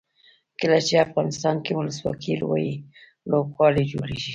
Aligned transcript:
کله 0.59 0.77
چې 0.87 1.03
افغانستان 1.05 1.55
کې 1.65 1.71
ولسواکي 1.75 2.33
وي 2.49 2.69
لوبغالي 3.29 3.83
جوړیږي. 3.91 4.29